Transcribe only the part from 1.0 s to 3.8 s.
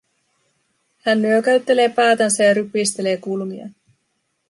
Hän nyökäyttelee päätänsä ja rypistelee kulmiaan.